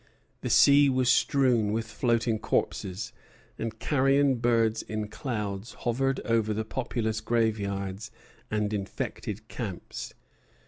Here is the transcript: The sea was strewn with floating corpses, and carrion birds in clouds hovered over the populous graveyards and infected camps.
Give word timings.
The 0.41 0.49
sea 0.49 0.89
was 0.89 1.11
strewn 1.11 1.71
with 1.73 1.85
floating 1.85 2.39
corpses, 2.39 3.13
and 3.59 3.77
carrion 3.77 4.37
birds 4.37 4.81
in 4.81 5.09
clouds 5.09 5.73
hovered 5.73 6.19
over 6.21 6.55
the 6.55 6.65
populous 6.65 7.21
graveyards 7.21 8.09
and 8.49 8.73
infected 8.73 9.47
camps. 9.47 10.15